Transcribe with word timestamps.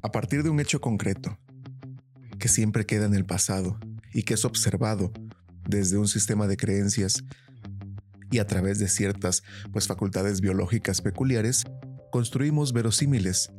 A 0.00 0.12
partir 0.12 0.44
de 0.44 0.50
un 0.50 0.60
hecho 0.60 0.80
concreto, 0.80 1.38
que 2.38 2.48
siempre 2.48 2.86
queda 2.86 3.06
en 3.06 3.14
el 3.14 3.26
pasado 3.26 3.80
y 4.12 4.22
que 4.22 4.34
es 4.34 4.44
observado 4.44 5.12
desde 5.68 5.98
un 5.98 6.06
sistema 6.06 6.46
de 6.46 6.56
creencias 6.56 7.24
y 8.30 8.38
a 8.38 8.46
través 8.46 8.78
de 8.78 8.88
ciertas 8.88 9.42
pues, 9.72 9.88
facultades 9.88 10.40
biológicas 10.40 11.00
peculiares, 11.00 11.64
construimos 12.12 12.72
verosímiles 12.72 13.50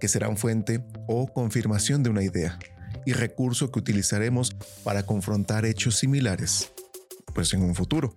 que 0.00 0.08
serán 0.08 0.36
fuente 0.36 0.84
o 1.06 1.28
confirmación 1.28 2.02
de 2.02 2.10
una 2.10 2.24
idea 2.24 2.58
y 3.06 3.12
recurso 3.12 3.70
que 3.70 3.78
utilizaremos 3.78 4.56
para 4.82 5.04
confrontar 5.06 5.64
hechos 5.64 5.96
similares, 5.96 6.72
pues 7.34 7.52
en 7.54 7.62
un 7.62 7.74
futuro. 7.74 8.16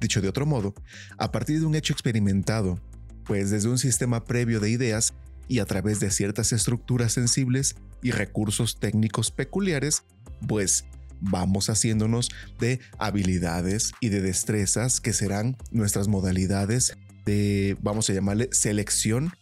Dicho 0.00 0.20
de 0.20 0.28
otro 0.28 0.46
modo, 0.46 0.74
a 1.18 1.32
partir 1.32 1.58
de 1.58 1.66
un 1.66 1.74
hecho 1.74 1.92
experimentado, 1.92 2.78
pues 3.24 3.50
desde 3.50 3.68
un 3.68 3.78
sistema 3.78 4.24
previo 4.24 4.60
de 4.60 4.70
ideas 4.70 5.12
y 5.48 5.60
a 5.60 5.64
través 5.64 6.00
de 6.00 6.10
ciertas 6.10 6.52
estructuras 6.52 7.12
sensibles 7.12 7.76
y 8.02 8.10
recursos 8.10 8.78
técnicos 8.78 9.30
peculiares, 9.30 10.04
pues 10.46 10.84
vamos 11.20 11.70
haciéndonos 11.70 12.30
de 12.58 12.80
habilidades 12.98 13.92
y 14.00 14.08
de 14.08 14.20
destrezas 14.20 15.00
que 15.00 15.12
serán 15.12 15.56
nuestras 15.70 16.08
modalidades 16.08 16.96
de, 17.24 17.76
vamos 17.80 18.08
a 18.10 18.12
llamarle, 18.12 18.48
selección 18.52 19.32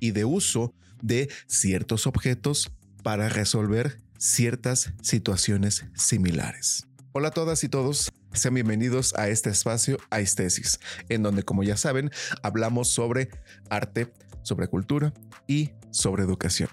y 0.00 0.10
de 0.10 0.24
uso 0.24 0.74
de 1.00 1.30
ciertos 1.46 2.06
objetos 2.06 2.72
para 3.02 3.28
resolver 3.28 4.00
ciertas 4.18 4.92
situaciones 5.02 5.84
similares. 5.94 6.86
Hola 7.12 7.28
a 7.28 7.32
todas 7.32 7.64
y 7.64 7.68
todos, 7.68 8.10
sean 8.32 8.54
bienvenidos 8.54 9.14
a 9.16 9.28
este 9.28 9.50
espacio 9.50 9.98
Aistesis, 10.10 10.80
en 11.08 11.22
donde 11.22 11.42
como 11.42 11.62
ya 11.62 11.76
saben 11.76 12.10
hablamos 12.42 12.88
sobre 12.88 13.28
arte, 13.68 14.12
sobre 14.42 14.68
cultura 14.68 15.12
y 15.46 15.72
sobre 15.90 16.24
educación. 16.24 16.68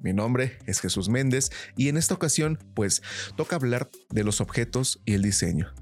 Mi 0.00 0.12
nombre 0.12 0.58
es 0.66 0.80
Jesús 0.80 1.08
Méndez 1.08 1.50
y 1.76 1.88
en 1.88 1.96
esta 1.96 2.14
ocasión 2.14 2.58
pues 2.74 3.02
toca 3.36 3.56
hablar 3.56 3.90
de 4.08 4.24
los 4.24 4.40
objetos 4.40 5.00
y 5.04 5.14
el 5.14 5.22
diseño, 5.22 5.74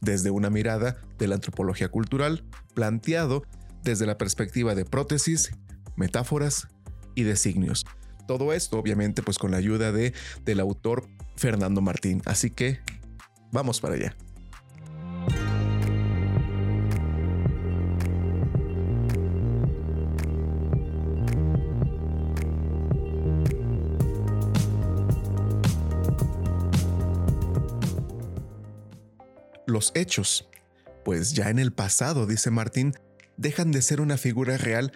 desde 0.00 0.30
una 0.30 0.50
mirada 0.50 0.96
de 1.18 1.28
la 1.28 1.34
antropología 1.34 1.88
cultural 1.88 2.44
planteado 2.74 3.42
desde 3.82 4.06
la 4.06 4.18
perspectiva 4.18 4.74
de 4.74 4.84
prótesis, 4.84 5.50
metáforas 5.96 6.68
y 7.14 7.24
designios. 7.24 7.84
Todo 8.26 8.52
esto 8.52 8.78
obviamente 8.78 9.22
pues 9.22 9.38
con 9.38 9.50
la 9.50 9.58
ayuda 9.58 9.92
de, 9.92 10.14
del 10.44 10.60
autor 10.60 11.06
Fernando 11.36 11.80
Martín. 11.80 12.22
Así 12.24 12.50
que 12.50 12.80
vamos 13.52 13.80
para 13.80 13.94
allá. 13.94 14.16
Los 29.76 29.92
hechos, 29.94 30.48
pues 31.04 31.34
ya 31.34 31.50
en 31.50 31.58
el 31.58 31.70
pasado, 31.70 32.26
dice 32.26 32.50
Martín, 32.50 32.94
dejan 33.36 33.72
de 33.72 33.82
ser 33.82 34.00
una 34.00 34.16
figura 34.16 34.56
real 34.56 34.90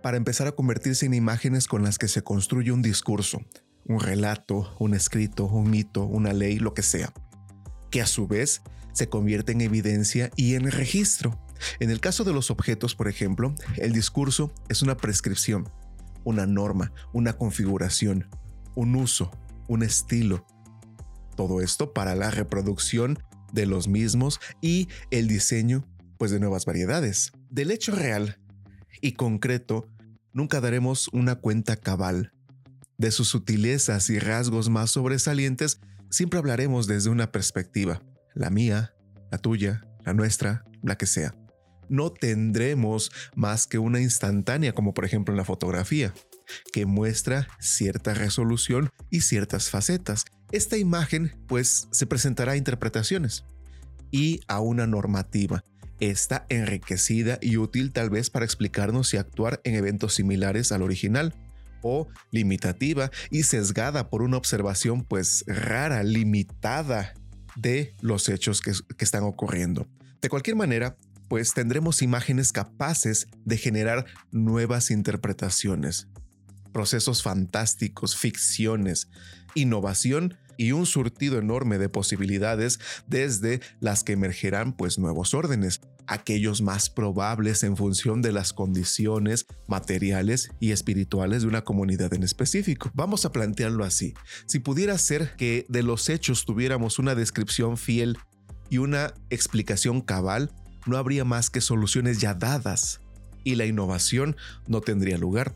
para 0.00 0.16
empezar 0.16 0.46
a 0.46 0.52
convertirse 0.52 1.06
en 1.06 1.14
imágenes 1.14 1.66
con 1.66 1.82
las 1.82 1.98
que 1.98 2.06
se 2.06 2.22
construye 2.22 2.70
un 2.70 2.82
discurso, 2.82 3.40
un 3.84 3.98
relato, 3.98 4.76
un 4.78 4.94
escrito, 4.94 5.46
un 5.46 5.68
mito, 5.70 6.04
una 6.04 6.32
ley, 6.32 6.60
lo 6.60 6.72
que 6.72 6.82
sea, 6.82 7.12
que 7.90 8.00
a 8.00 8.06
su 8.06 8.28
vez 8.28 8.62
se 8.92 9.08
convierte 9.08 9.50
en 9.50 9.62
evidencia 9.62 10.30
y 10.36 10.54
en 10.54 10.70
registro. 10.70 11.44
En 11.80 11.90
el 11.90 11.98
caso 11.98 12.22
de 12.22 12.32
los 12.32 12.52
objetos, 12.52 12.94
por 12.94 13.08
ejemplo, 13.08 13.56
el 13.76 13.92
discurso 13.92 14.52
es 14.68 14.82
una 14.82 14.96
prescripción, 14.96 15.68
una 16.22 16.46
norma, 16.46 16.92
una 17.12 17.32
configuración, 17.32 18.28
un 18.76 18.94
uso, 18.94 19.32
un 19.66 19.82
estilo. 19.82 20.46
Todo 21.34 21.60
esto 21.60 21.92
para 21.92 22.14
la 22.14 22.30
reproducción 22.30 23.18
de 23.52 23.66
los 23.66 23.88
mismos 23.88 24.40
y 24.60 24.88
el 25.10 25.28
diseño 25.28 25.86
pues 26.18 26.30
de 26.30 26.40
nuevas 26.40 26.66
variedades. 26.66 27.32
Del 27.50 27.70
hecho 27.70 27.92
real 27.92 28.38
y 29.00 29.12
concreto, 29.12 29.88
nunca 30.32 30.60
daremos 30.60 31.08
una 31.08 31.36
cuenta 31.36 31.76
cabal. 31.76 32.32
De 32.96 33.10
sus 33.10 33.28
sutilezas 33.28 34.08
y 34.10 34.18
rasgos 34.18 34.68
más 34.68 34.92
sobresalientes, 34.92 35.80
siempre 36.10 36.38
hablaremos 36.38 36.86
desde 36.86 37.10
una 37.10 37.32
perspectiva, 37.32 38.02
la 38.34 38.50
mía, 38.50 38.94
la 39.30 39.38
tuya, 39.38 39.84
la 40.04 40.14
nuestra, 40.14 40.64
la 40.82 40.96
que 40.96 41.06
sea. 41.06 41.34
No 41.88 42.10
tendremos 42.10 43.10
más 43.34 43.66
que 43.66 43.78
una 43.78 44.00
instantánea, 44.00 44.72
como 44.72 44.94
por 44.94 45.04
ejemplo 45.04 45.32
en 45.32 45.38
la 45.38 45.44
fotografía, 45.44 46.14
que 46.72 46.86
muestra 46.86 47.48
cierta 47.58 48.14
resolución 48.14 48.90
y 49.10 49.22
ciertas 49.22 49.70
facetas, 49.70 50.24
esta 50.52 50.76
imagen 50.76 51.34
pues 51.48 51.88
se 51.90 52.06
presentará 52.06 52.52
a 52.52 52.56
interpretaciones 52.56 53.44
y 54.10 54.40
a 54.46 54.60
una 54.60 54.86
normativa. 54.86 55.64
Está 55.98 56.46
enriquecida 56.48 57.38
y 57.40 57.56
útil 57.56 57.92
tal 57.92 58.10
vez 58.10 58.28
para 58.30 58.44
explicarnos 58.44 59.14
y 59.14 59.16
actuar 59.16 59.60
en 59.64 59.74
eventos 59.74 60.14
similares 60.14 60.70
al 60.70 60.82
original 60.82 61.34
o 61.80 62.08
limitativa 62.30 63.10
y 63.30 63.42
sesgada 63.44 64.10
por 64.10 64.22
una 64.22 64.36
observación 64.36 65.04
pues 65.04 65.44
rara, 65.46 66.02
limitada 66.02 67.14
de 67.56 67.94
los 68.00 68.28
hechos 68.28 68.60
que, 68.60 68.72
que 68.96 69.04
están 69.04 69.24
ocurriendo. 69.24 69.88
De 70.20 70.28
cualquier 70.28 70.56
manera, 70.56 70.96
pues 71.28 71.54
tendremos 71.54 72.02
imágenes 72.02 72.52
capaces 72.52 73.26
de 73.44 73.56
generar 73.56 74.04
nuevas 74.30 74.90
interpretaciones, 74.90 76.08
procesos 76.72 77.22
fantásticos, 77.22 78.16
ficciones, 78.16 79.08
innovación 79.54 80.36
y 80.56 80.72
un 80.72 80.86
surtido 80.86 81.38
enorme 81.38 81.78
de 81.78 81.88
posibilidades 81.88 82.80
desde 83.06 83.60
las 83.80 84.04
que 84.04 84.12
emergerán 84.12 84.72
pues 84.72 84.98
nuevos 84.98 85.34
órdenes, 85.34 85.80
aquellos 86.06 86.62
más 86.62 86.90
probables 86.90 87.62
en 87.62 87.76
función 87.76 88.22
de 88.22 88.32
las 88.32 88.52
condiciones 88.52 89.46
materiales 89.66 90.50
y 90.60 90.72
espirituales 90.72 91.42
de 91.42 91.48
una 91.48 91.62
comunidad 91.62 92.12
en 92.14 92.22
específico. 92.22 92.90
Vamos 92.94 93.24
a 93.24 93.32
plantearlo 93.32 93.84
así. 93.84 94.14
Si 94.46 94.58
pudiera 94.58 94.96
ser 94.98 95.34
que 95.36 95.66
de 95.68 95.82
los 95.82 96.08
hechos 96.08 96.44
tuviéramos 96.44 96.98
una 96.98 97.14
descripción 97.14 97.76
fiel 97.76 98.18
y 98.70 98.78
una 98.78 99.14
explicación 99.30 100.00
cabal, 100.00 100.50
no 100.86 100.96
habría 100.96 101.24
más 101.24 101.50
que 101.50 101.60
soluciones 101.60 102.18
ya 102.18 102.34
dadas 102.34 103.00
y 103.44 103.54
la 103.54 103.66
innovación 103.66 104.36
no 104.66 104.80
tendría 104.80 105.18
lugar 105.18 105.54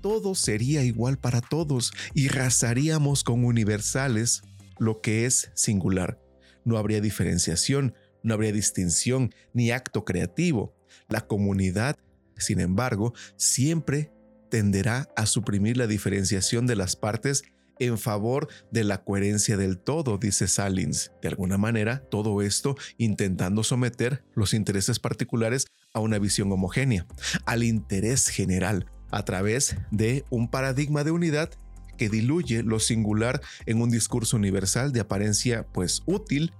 todo 0.00 0.34
sería 0.34 0.82
igual 0.82 1.18
para 1.18 1.40
todos 1.40 1.92
y 2.14 2.28
razaríamos 2.28 3.24
con 3.24 3.44
universales 3.44 4.42
lo 4.78 5.00
que 5.00 5.26
es 5.26 5.50
singular. 5.54 6.20
No 6.64 6.78
habría 6.78 7.00
diferenciación, 7.00 7.94
no 8.22 8.34
habría 8.34 8.52
distinción 8.52 9.32
ni 9.52 9.70
acto 9.70 10.04
creativo. 10.04 10.74
La 11.08 11.26
comunidad, 11.26 11.96
sin 12.36 12.60
embargo, 12.60 13.14
siempre 13.36 14.12
tenderá 14.50 15.08
a 15.16 15.26
suprimir 15.26 15.76
la 15.76 15.86
diferenciación 15.86 16.66
de 16.66 16.76
las 16.76 16.96
partes 16.96 17.42
en 17.78 17.98
favor 17.98 18.48
de 18.70 18.84
la 18.84 19.04
coherencia 19.04 19.56
del 19.56 19.78
todo, 19.78 20.18
dice 20.18 20.48
Salins. 20.48 21.12
De 21.20 21.28
alguna 21.28 21.58
manera, 21.58 22.02
todo 22.10 22.40
esto 22.42 22.76
intentando 22.96 23.62
someter 23.62 24.24
los 24.34 24.54
intereses 24.54 24.98
particulares 24.98 25.66
a 25.92 26.00
una 26.00 26.18
visión 26.18 26.50
homogénea, 26.52 27.06
al 27.44 27.64
interés 27.64 28.28
general, 28.28 28.90
a 29.10 29.24
través 29.24 29.76
de 29.90 30.24
un 30.30 30.48
paradigma 30.48 31.04
de 31.04 31.10
unidad 31.10 31.50
que 31.96 32.08
diluye 32.08 32.62
lo 32.62 32.78
singular 32.78 33.40
en 33.64 33.80
un 33.80 33.90
discurso 33.90 34.36
universal 34.36 34.92
de 34.92 35.00
apariencia 35.00 35.66
pues 35.72 36.02
útil, 36.06 36.52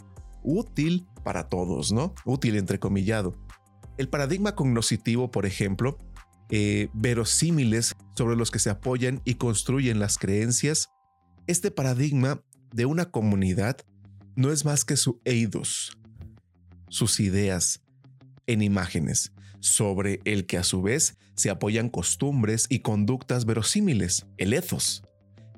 útil 0.42 1.06
para 1.24 1.48
todos, 1.48 1.92
¿no? 1.92 2.14
Útil 2.24 2.56
entrecomillado. 2.56 3.36
El 3.98 4.08
paradigma 4.08 4.54
cognoscitivo, 4.54 5.30
por 5.30 5.46
ejemplo, 5.46 5.98
eh, 6.50 6.88
verosímiles 6.92 7.96
sobre 8.14 8.36
los 8.36 8.50
que 8.50 8.58
se 8.58 8.70
apoyan 8.70 9.20
y 9.24 9.34
construyen 9.34 9.98
las 9.98 10.18
creencias, 10.18 10.90
este 11.46 11.70
paradigma 11.70 12.42
de 12.72 12.86
una 12.86 13.10
comunidad 13.10 13.78
no 14.36 14.52
es 14.52 14.64
más 14.64 14.84
que 14.84 14.96
su 14.96 15.20
eidos, 15.24 15.98
sus 16.88 17.20
ideas 17.20 17.82
en 18.46 18.62
imágenes, 18.62 19.32
sobre 19.66 20.20
el 20.24 20.46
que 20.46 20.58
a 20.58 20.64
su 20.64 20.82
vez 20.82 21.16
se 21.34 21.50
apoyan 21.50 21.88
costumbres 21.88 22.66
y 22.68 22.80
conductas 22.80 23.44
verosímiles, 23.44 24.26
el 24.38 24.52
ethos. 24.52 25.02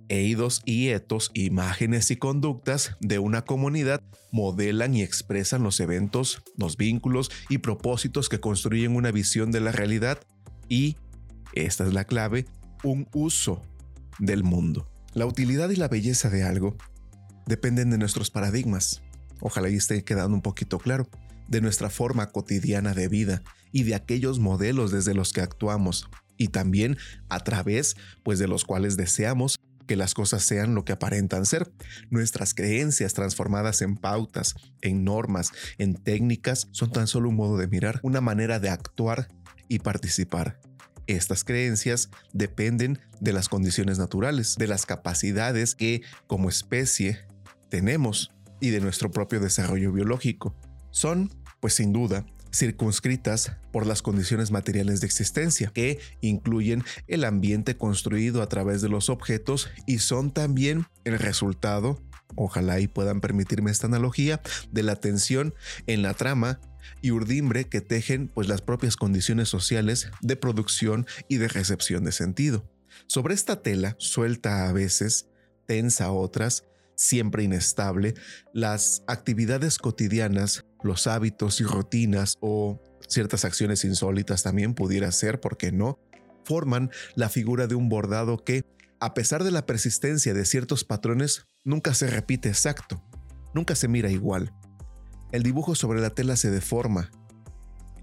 Eidos 0.09 0.63
y 0.65 0.89
etos, 0.89 1.31
imágenes 1.35 2.11
y 2.11 2.17
conductas 2.17 2.97
de 3.01 3.19
una 3.19 3.43
comunidad 3.43 4.01
modelan 4.33 4.95
y 4.95 5.03
expresan 5.03 5.63
los 5.63 5.81
eventos, 5.81 6.43
los 6.57 6.79
vínculos 6.79 7.31
y 7.51 7.59
propósitos 7.59 8.31
que 8.31 8.41
construyen 8.41 8.97
una 8.97 9.11
visión 9.11 9.51
de 9.51 9.61
la 9.61 9.73
realidad 9.73 10.19
y, 10.69 10.97
esta 11.53 11.87
es 11.87 11.93
la 11.93 12.05
clave, 12.05 12.47
un 12.85 13.07
uso 13.13 13.63
del 14.19 14.45
mundo. 14.45 14.91
La 15.13 15.27
utilidad 15.27 15.69
y 15.69 15.77
la 15.77 15.89
belleza 15.89 16.31
de 16.31 16.43
algo 16.43 16.77
dependen 17.47 17.91
de 17.91 17.99
nuestros 17.99 18.31
paradigmas. 18.31 19.03
Ojalá 19.41 19.69
y 19.69 19.77
esté 19.77 20.03
quedando 20.05 20.35
un 20.35 20.43
poquito 20.43 20.79
claro 20.79 21.07
de 21.49 21.61
nuestra 21.61 21.91
forma 21.91 22.31
cotidiana 22.31 22.95
de 22.95 23.09
vida 23.09 23.43
y 23.73 23.85
de 23.85 23.95
aquellos 23.95 24.39
modelos 24.39 24.91
desde 24.91 25.15
los 25.15 25.33
que 25.33 25.41
actuamos 25.41 26.09
y 26.37 26.49
también 26.49 26.97
a 27.29 27.41
través 27.41 27.97
pues 28.23 28.39
de 28.39 28.49
los 28.49 28.65
cuales 28.65 28.97
deseamos 28.97 29.59
que 29.89 29.97
las 29.97 30.15
cosas 30.15 30.45
sean 30.45 30.75
lo 30.75 30.85
que 30.85 30.93
aparentan 30.93 31.47
ser. 31.47 31.73
Nuestras 32.11 32.55
creencias 32.55 33.15
transformadas 33.15 33.83
en 33.83 33.97
pautas, 33.97 34.55
en 34.83 35.03
normas, 35.03 35.51
en 35.79 35.95
técnicas, 35.95 36.69
son 36.71 36.93
tan 36.93 37.09
solo 37.09 37.31
un 37.31 37.37
modo 37.37 37.57
de 37.57 37.67
mirar, 37.67 37.99
una 38.03 38.21
manera 38.21 38.61
de 38.61 38.69
actuar 38.69 39.29
y 39.67 39.81
participar. 39.81 40.61
Estas 41.07 41.43
creencias 41.43 42.11
dependen 42.35 43.01
de 43.19 43.33
las 43.33 43.49
condiciones 43.49 43.99
naturales, 43.99 44.57
de 44.57 44.67
las 44.67 44.85
capacidades 44.85 45.75
que 45.75 46.03
como 46.27 46.51
especie 46.51 47.27
tenemos 47.71 48.31
y 48.61 48.69
de 48.71 48.81
nuestro 48.81 49.11
propio 49.11 49.41
desarrollo 49.41 49.91
biológico. 49.91 50.55
Son, 50.91 51.33
pues 51.61 51.75
sin 51.75 51.95
duda, 51.95 52.27
circunscritas 52.53 53.53
por 53.73 53.87
las 53.87 54.03
condiciones 54.03 54.51
materiales 54.51 55.01
de 55.01 55.07
existencia, 55.07 55.71
que 55.75 55.99
incluyen 56.21 56.85
el 57.07 57.25
ambiente 57.25 57.77
construido 57.77 58.43
a 58.43 58.49
través 58.49 58.83
de 58.83 58.89
los 58.89 59.09
objetos 59.09 59.69
y 59.87 59.99
son 59.99 60.33
también 60.33 60.87
el 61.05 61.19
resultado, 61.19 62.01
ojalá 62.35 62.81
y 62.81 62.89
puedan 62.89 63.21
permitirme 63.21 63.71
esta 63.71 63.87
analogía, 63.87 64.41
de 64.71 64.83
la 64.83 64.97
tensión 64.97 65.55
en 65.87 66.03
la 66.03 66.15
trama 66.15 66.61
y 67.03 67.11
urdimbre 67.11 67.69
que 67.69 67.81
tejen 67.81 68.29
pues 68.29 68.49
las 68.49 68.63
propias 68.63 68.97
condiciones 68.97 69.49
sociales 69.49 70.11
de 70.21 70.37
producción 70.37 71.07
y 71.29 71.37
de 71.37 71.49
recepción 71.49 72.05
de 72.05 72.13
sentido. 72.13 72.69
Sobre 73.07 73.35
esta 73.35 73.63
tela, 73.63 73.97
suelta 73.99 74.69
a 74.69 74.73
veces, 74.73 75.29
tensa 75.67 76.07
a 76.07 76.13
otras, 76.13 76.65
siempre 76.99 77.45
inestable, 77.45 78.15
las 78.53 79.03
actividades 79.07 79.79
cotidianas, 79.79 80.67
los 80.83 81.07
hábitos 81.07 81.61
y 81.61 81.65
rutinas 81.65 82.35
o 82.41 82.83
ciertas 83.07 83.45
acciones 83.45 83.85
insólitas 83.85 84.43
también 84.43 84.75
pudiera 84.75 85.11
ser, 85.13 85.41
¿por 85.41 85.57
qué 85.57 85.73
no? 85.73 85.99
Forman 86.45 86.91
la 87.15 87.29
figura 87.29 87.69
de 87.69 87.77
un 87.77 87.89
bordado 87.89 88.45
que, 88.45 88.65
a 89.01 89.15
pesar 89.15 89.45
de 89.45 89.53
la 89.53 89.65
persistencia 89.65 90.35
de 90.35 90.45
ciertos 90.45 90.85
patrones, 90.85 91.47
nunca 91.65 91.95
se 91.95 92.09
repite 92.09 92.49
exacto, 92.49 93.03
nunca 93.55 93.77
se 93.77 93.87
mira 93.87 94.11
igual. 94.11 94.53
El 95.31 95.45
dibujo 95.45 95.77
sobre 95.77 96.01
la 96.01 96.11
tela 96.11 96.37
se 96.37 96.51
deforma, 96.51 97.11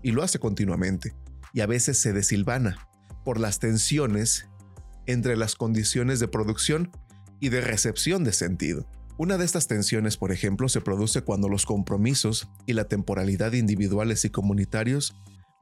y 0.01 0.12
lo 0.12 0.24
hace 0.24 0.39
continuamente, 0.39 1.13
y 1.53 1.62
a 1.62 1.68
veces 1.68 1.97
se 1.97 2.13
desilvana 2.13 2.88
por 3.25 3.39
las 3.39 3.59
tensiones 3.59 4.47
entre 5.06 5.36
las 5.36 5.56
condiciones 5.56 6.19
de 6.19 6.27
producción 6.27 6.92
y 7.45 7.50
de 7.50 7.62
recepción 7.62 8.24
de 8.24 8.33
sentido. 8.33 8.88
Una 9.19 9.38
de 9.38 9.45
estas 9.45 9.68
tensiones, 9.68 10.18
por 10.18 10.31
ejemplo, 10.31 10.68
se 10.68 10.81
produce 10.81 11.21
cuando 11.21 11.47
los 11.47 11.68
compromisos 11.68 12.47
y 12.65 12.74
la 12.74 12.86
temporalidad 12.86 13.53
individuales 13.53 14.25
y 14.25 14.31
comunitarios 14.31 15.15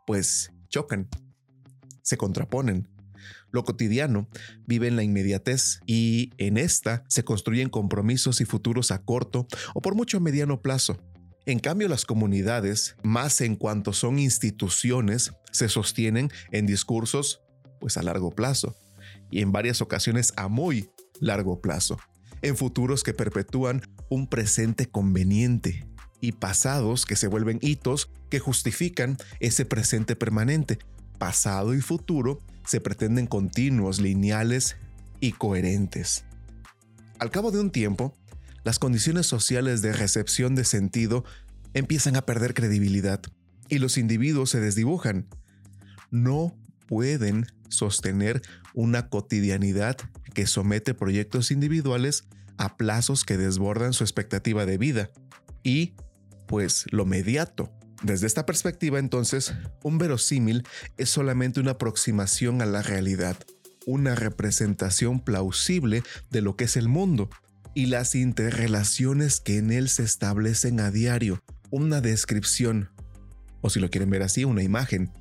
pues 0.08 0.54
chocan, 0.70 1.10
se 2.02 2.16
contraponen. 2.16 2.88
Lo 3.52 3.66
cotidiano 3.66 4.30
vive 4.66 4.88
en 4.88 4.96
la 4.96 5.04
inmediatez 5.04 5.82
y 5.86 6.32
en 6.38 6.58
esta 6.58 7.04
se 7.10 7.26
construyen 7.26 7.68
compromisos 7.68 8.40
y 8.40 8.46
futuros 8.46 8.92
a 8.92 9.00
corto 9.00 9.46
o 9.74 9.82
por 9.82 9.94
mucho 9.94 10.22
mediano 10.22 10.62
plazo. 10.62 10.98
En 11.46 11.60
cambio, 11.60 11.90
las 11.90 12.06
comunidades, 12.06 12.96
más 13.04 13.42
en 13.42 13.58
cuanto 13.58 13.92
son 13.92 14.20
instituciones, 14.20 15.34
se 15.52 15.68
sostienen 15.68 16.32
en 16.54 16.66
discursos 16.66 17.42
pues 17.82 17.98
a 17.98 18.04
largo 18.04 18.32
plazo 18.32 18.74
y 19.30 19.42
en 19.42 19.52
varias 19.52 19.82
ocasiones 19.82 20.32
a 20.38 20.48
muy 20.48 20.93
largo 21.24 21.62
plazo 21.62 21.98
en 22.44 22.58
futuros 22.58 23.04
que 23.04 23.14
perpetúan 23.14 23.82
un 24.10 24.28
presente 24.28 24.86
conveniente 24.86 25.88
y 26.22 26.34
pasados 26.34 27.06
que 27.06 27.16
se 27.16 27.28
vuelven 27.28 27.58
hitos 27.62 28.10
que 28.30 28.40
justifican 28.40 29.18
ese 29.40 29.66
presente 29.66 30.16
permanente. 30.16 30.78
Pasado 31.18 31.74
y 31.74 31.82
futuro 31.82 32.40
se 32.68 32.82
pretenden 32.82 33.28
continuos, 33.28 34.00
lineales 34.00 34.76
y 35.20 35.32
coherentes. 35.32 36.26
Al 37.18 37.32
cabo 37.32 37.52
de 37.52 37.62
un 37.62 37.72
tiempo, 37.72 38.16
las 38.64 38.78
condiciones 38.78 39.26
sociales 39.26 39.82
de 39.82 39.94
recepción 39.94 40.54
de 40.56 40.66
sentido 40.66 41.24
empiezan 41.74 42.18
a 42.18 42.26
perder 42.26 42.54
credibilidad 42.54 43.22
y 43.70 43.80
los 43.80 43.98
individuos 43.98 44.50
se 44.50 44.60
desdibujan. 44.60 45.28
No 46.12 46.56
pueden 46.88 47.48
sostener 47.74 48.42
una 48.74 49.10
cotidianidad 49.10 49.98
que 50.34 50.48
somete 50.48 50.94
proyectos 50.94 51.52
individuales 51.52 52.26
a 52.58 52.78
plazos 52.78 53.24
que 53.24 53.38
desbordan 53.38 53.94
su 53.94 54.04
expectativa 54.04 54.66
de 54.66 54.78
vida 54.78 55.12
y, 55.64 55.96
pues, 56.48 56.86
lo 56.92 57.06
mediato. 57.06 57.72
Desde 58.04 58.28
esta 58.28 58.46
perspectiva, 58.46 59.00
entonces, 59.00 59.54
un 59.82 59.98
verosímil 59.98 60.64
es 60.98 61.10
solamente 61.10 61.60
una 61.60 61.72
aproximación 61.72 62.62
a 62.62 62.66
la 62.66 62.82
realidad, 62.82 63.38
una 63.86 64.16
representación 64.16 65.22
plausible 65.22 66.04
de 66.30 66.42
lo 66.42 66.56
que 66.56 66.66
es 66.66 66.78
el 66.78 66.90
mundo 66.90 67.30
y 67.74 67.88
las 67.88 68.16
interrelaciones 68.16 69.40
que 69.40 69.58
en 69.58 69.72
él 69.72 69.90
se 69.90 70.04
establecen 70.04 70.80
a 70.80 70.92
diario, 70.92 71.42
una 71.72 72.02
descripción, 72.02 72.92
o 73.62 73.70
si 73.70 73.80
lo 73.80 73.90
quieren 73.90 74.10
ver 74.10 74.22
así, 74.22 74.44
una 74.44 74.64
imagen, 74.64 75.12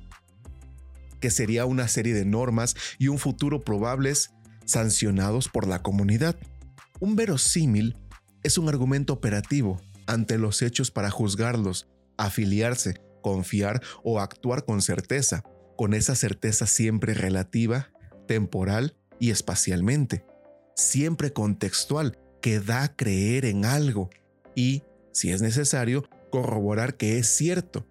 que 1.23 1.31
sería 1.31 1.65
una 1.65 1.87
serie 1.87 2.13
de 2.13 2.25
normas 2.25 2.75
y 2.99 3.07
un 3.07 3.17
futuro 3.17 3.61
probables 3.61 4.31
sancionados 4.65 5.47
por 5.47 5.65
la 5.65 5.81
comunidad. 5.81 6.35
Un 6.99 7.15
verosímil 7.15 7.95
es 8.43 8.57
un 8.57 8.67
argumento 8.67 9.13
operativo 9.13 9.79
ante 10.05 10.37
los 10.37 10.61
hechos 10.61 10.91
para 10.91 11.09
juzgarlos, 11.09 11.87
afiliarse, 12.17 12.95
confiar 13.21 13.81
o 14.03 14.19
actuar 14.19 14.65
con 14.65 14.81
certeza, 14.81 15.45
con 15.77 15.93
esa 15.93 16.13
certeza 16.15 16.67
siempre 16.67 17.13
relativa, 17.13 17.93
temporal 18.27 18.97
y 19.17 19.29
espacialmente, 19.29 20.25
siempre 20.75 21.31
contextual, 21.31 22.19
que 22.41 22.59
da 22.59 22.83
a 22.83 22.95
creer 22.97 23.45
en 23.45 23.63
algo 23.63 24.09
y, 24.57 24.83
si 25.13 25.31
es 25.31 25.41
necesario, 25.41 26.03
corroborar 26.31 26.97
que 26.97 27.17
es 27.17 27.27
cierto. 27.27 27.87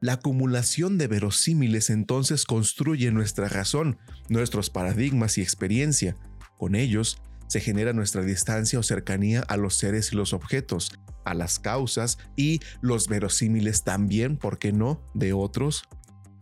La 0.00 0.14
acumulación 0.14 0.98
de 0.98 1.06
verosímiles 1.06 1.88
entonces 1.90 2.44
construye 2.44 3.10
nuestra 3.10 3.48
razón, 3.48 3.98
nuestros 4.28 4.68
paradigmas 4.68 5.38
y 5.38 5.42
experiencia. 5.42 6.16
Con 6.58 6.74
ellos 6.74 7.20
se 7.48 7.60
genera 7.60 7.92
nuestra 7.92 8.22
distancia 8.22 8.78
o 8.78 8.82
cercanía 8.82 9.40
a 9.40 9.56
los 9.56 9.76
seres 9.76 10.12
y 10.12 10.16
los 10.16 10.32
objetos, 10.32 10.92
a 11.24 11.34
las 11.34 11.58
causas 11.58 12.18
y 12.36 12.60
los 12.82 13.08
verosímiles 13.08 13.84
también, 13.84 14.36
¿por 14.36 14.58
qué 14.58 14.72
no?, 14.72 15.02
de 15.14 15.32
otros, 15.32 15.84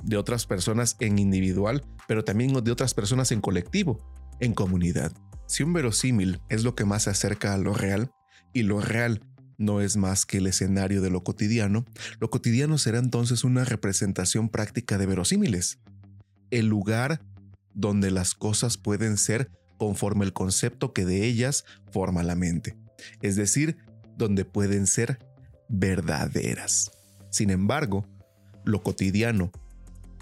de 0.02 0.16
otras 0.16 0.46
personas 0.46 0.96
en 0.98 1.18
individual, 1.18 1.84
pero 2.08 2.24
también 2.24 2.52
de 2.52 2.72
otras 2.72 2.92
personas 2.92 3.30
en 3.30 3.40
colectivo, 3.40 3.98
en 4.40 4.52
comunidad. 4.52 5.12
Si 5.46 5.62
un 5.62 5.72
verosímil 5.72 6.40
es 6.48 6.64
lo 6.64 6.74
que 6.74 6.84
más 6.84 7.04
se 7.04 7.10
acerca 7.10 7.54
a 7.54 7.58
lo 7.58 7.72
real, 7.74 8.10
y 8.54 8.62
lo 8.62 8.80
real 8.80 9.20
no 9.58 9.80
es 9.80 9.96
más 9.96 10.26
que 10.26 10.38
el 10.38 10.46
escenario 10.46 11.00
de 11.00 11.10
lo 11.10 11.22
cotidiano, 11.22 11.84
lo 12.18 12.30
cotidiano 12.30 12.78
será 12.78 12.98
entonces 12.98 13.44
una 13.44 13.64
representación 13.64 14.48
práctica 14.48 14.98
de 14.98 15.06
verosímiles, 15.06 15.78
el 16.50 16.66
lugar 16.66 17.20
donde 17.72 18.10
las 18.10 18.34
cosas 18.34 18.76
pueden 18.78 19.16
ser 19.16 19.50
conforme 19.76 20.24
el 20.24 20.32
concepto 20.32 20.92
que 20.92 21.04
de 21.04 21.24
ellas 21.24 21.64
forma 21.90 22.22
la 22.22 22.36
mente, 22.36 22.76
es 23.20 23.36
decir, 23.36 23.76
donde 24.16 24.44
pueden 24.44 24.86
ser 24.86 25.18
verdaderas. 25.68 26.90
Sin 27.30 27.50
embargo, 27.50 28.06
lo 28.64 28.82
cotidiano, 28.82 29.50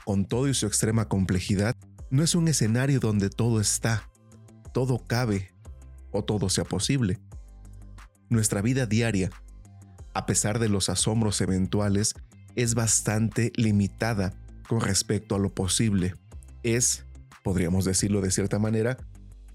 con 0.04 0.24
todo 0.24 0.48
y 0.48 0.54
su 0.54 0.66
extrema 0.66 1.08
complejidad, 1.08 1.76
no 2.10 2.22
es 2.22 2.34
un 2.34 2.48
escenario 2.48 3.00
donde 3.00 3.30
todo 3.30 3.60
está, 3.60 4.10
todo 4.72 5.06
cabe 5.06 5.50
o 6.10 6.24
todo 6.24 6.48
sea 6.48 6.64
posible. 6.64 7.18
Nuestra 8.32 8.62
vida 8.62 8.86
diaria, 8.86 9.30
a 10.14 10.24
pesar 10.24 10.58
de 10.58 10.70
los 10.70 10.88
asombros 10.88 11.42
eventuales, 11.42 12.14
es 12.56 12.74
bastante 12.74 13.52
limitada 13.56 14.32
con 14.66 14.80
respecto 14.80 15.34
a 15.34 15.38
lo 15.38 15.54
posible. 15.54 16.14
Es, 16.62 17.04
podríamos 17.44 17.84
decirlo 17.84 18.22
de 18.22 18.30
cierta 18.30 18.58
manera, 18.58 18.96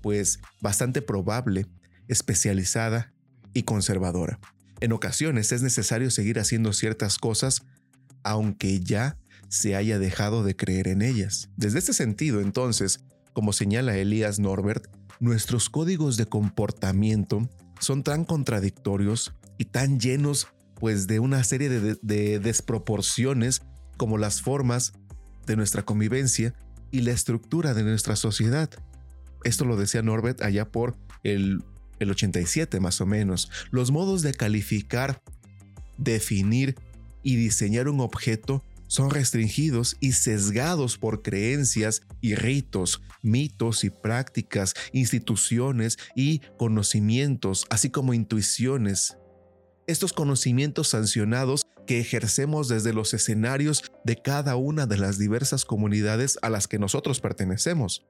pues 0.04 0.42
bastante 0.62 1.02
probable, 1.02 1.66
especializada 2.08 3.16
y 3.52 3.64
conservadora. 3.64 4.40
En 4.80 4.92
ocasiones 4.92 5.52
es 5.52 5.64
necesario 5.64 6.12
seguir 6.12 6.38
haciendo 6.38 6.72
ciertas 6.72 7.18
cosas 7.18 7.64
aunque 8.22 8.80
ya 8.80 9.18
se 9.50 9.76
haya 9.76 9.98
dejado 9.98 10.44
de 10.44 10.56
creer 10.56 10.88
en 10.88 11.02
ellas. 11.02 11.50
Desde 11.58 11.80
este 11.80 11.94
sentido, 11.94 12.42
entonces, 12.42 13.00
como 13.34 13.54
señala 13.54 13.98
Elías 13.98 14.38
Norbert, 14.38 14.86
nuestros 15.20 15.68
códigos 15.72 16.16
de 16.16 16.28
comportamiento 16.28 17.50
son 17.80 18.04
tan 18.04 18.26
contradictorios 18.26 19.34
y 19.58 19.66
tan 19.66 20.00
llenos 20.00 20.48
pues 20.80 21.08
de 21.08 21.20
una 21.20 21.44
serie 21.44 21.70
de, 21.70 21.98
de 22.02 22.40
desproporciones 22.40 23.62
como 23.98 24.18
las 24.18 24.42
formas 24.42 24.94
de 25.46 25.56
nuestra 25.56 25.84
convivencia 25.84 26.54
y 26.92 27.02
la 27.02 27.12
estructura 27.12 27.74
de 27.74 27.84
nuestra 27.84 28.16
sociedad. 28.16 28.70
Esto 29.44 29.66
lo 29.66 29.76
decía 29.76 30.02
Norbert 30.02 30.42
allá 30.42 30.70
por 30.70 30.98
el, 31.24 31.64
el 32.00 32.12
87 32.12 32.80
más 32.80 33.02
o 33.02 33.06
menos. 33.06 33.50
Los 33.72 33.92
modos 33.92 34.22
de 34.22 34.34
calificar, 34.34 35.22
definir 35.98 36.76
y 37.24 37.36
diseñar 37.36 37.88
un 37.88 38.00
objeto 38.00 38.64
son 38.88 39.10
restringidos 39.10 39.98
y 40.00 40.13
sesgados 40.13 40.98
por 40.98 41.22
creencias 41.22 42.01
y 42.22 42.36
ritos, 42.36 43.01
mitos 43.22 43.84
y 43.84 43.89
prácticas, 43.89 44.74
instituciones 44.91 45.98
y 46.15 46.39
conocimientos, 46.58 47.65
así 47.70 47.89
como 47.89 48.13
intuiciones. 48.13 49.17
Estos 49.86 50.13
conocimientos 50.13 50.89
sancionados 50.89 51.63
que 51.86 52.00
ejercemos 52.00 52.67
desde 52.67 52.94
los 52.94 53.13
escenarios 53.13 53.84
de 54.03 54.17
cada 54.17 54.58
una 54.58 54.86
de 54.86 54.98
las 54.98 55.17
diversas 55.17 55.63
comunidades 55.63 56.38
a 56.41 56.50
las 56.50 56.67
que 56.67 56.79
nosotros 56.79 57.22
pertenecemos 57.22 58.06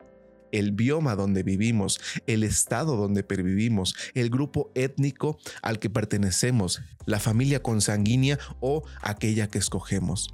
el 0.52 0.72
bioma 0.72 1.16
donde 1.16 1.44
vivimos, 1.44 2.00
el 2.26 2.44
estado 2.44 2.96
donde 2.96 3.24
pervivimos, 3.24 3.96
el 4.14 4.30
grupo 4.30 4.72
étnico 4.76 5.38
al 5.62 5.80
que 5.80 5.90
pertenecemos, 5.90 6.82
la 7.06 7.20
familia 7.20 7.62
consanguínea 7.62 8.40
o 8.60 8.84
aquella 9.02 9.48
que 9.48 9.60
escogemos. 9.60 10.30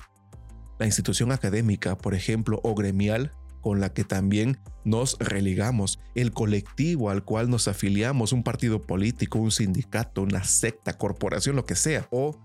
La 0.83 0.87
institución 0.87 1.31
académica, 1.31 1.97
por 1.97 2.13
ejemplo, 2.13 2.59
o 2.61 2.75
gremial, 2.75 3.31
con 3.61 3.79
la 3.79 3.93
que 3.93 4.03
también 4.03 4.57
nos 4.83 5.17
religamos, 5.17 5.97
el 6.13 6.33
colectivo 6.33 7.09
al 7.09 7.23
cual 7.23 7.49
nos 7.49 7.69
afiliamos, 7.69 8.33
un 8.33 8.43
partido 8.43 8.81
político, 8.81 9.39
un 9.39 9.51
sindicato, 9.51 10.23
una 10.23 10.43
secta, 10.43 10.97
corporación, 10.97 11.55
lo 11.55 11.65
que 11.65 11.75
sea, 11.75 12.09
o 12.11 12.37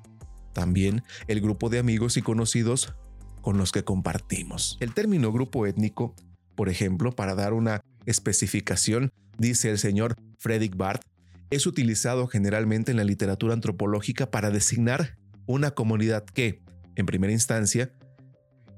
también 0.52 1.02
el 1.26 1.40
grupo 1.40 1.68
de 1.68 1.80
amigos 1.80 2.16
y 2.16 2.22
conocidos 2.22 2.94
con 3.42 3.58
los 3.58 3.72
que 3.72 3.82
compartimos. 3.82 4.76
El 4.78 4.94
término 4.94 5.32
grupo 5.32 5.66
étnico 5.66 6.14
por 6.54 6.68
ejemplo, 6.68 7.10
para 7.10 7.34
dar 7.34 7.54
una 7.54 7.82
especificación, 8.06 9.10
dice 9.36 9.68
el 9.70 9.78
señor 9.78 10.14
Frederick 10.38 10.76
Barth, 10.76 11.02
es 11.50 11.66
utilizado 11.66 12.28
generalmente 12.28 12.92
en 12.92 12.98
la 12.98 13.04
literatura 13.04 13.54
antropológica 13.54 14.30
para 14.30 14.50
designar 14.50 15.18
una 15.46 15.72
comunidad 15.72 16.24
que, 16.24 16.62
en 16.94 17.06
primera 17.06 17.32
instancia, 17.32 17.92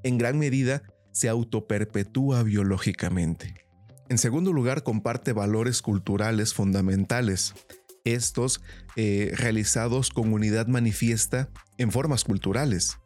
en 0.03 0.19
gran 0.19 0.39
medida 0.39 0.83
se 1.13 1.29
autoperpetúa 1.29 2.43
biológicamente. 2.43 3.55
En 4.09 4.19
segundo 4.19 4.53
lugar, 4.53 4.83
comparte 4.83 5.33
valores 5.33 5.83
culturales 5.83 6.53
fundamentales, 6.55 7.55
estos 8.05 8.61
eh, 8.97 9.33
realizados 9.37 10.11
con 10.11 10.33
unidad 10.33 10.67
manifiesta 10.67 11.49
en 11.79 11.93
formas 11.93 12.25
culturales. 12.25 12.99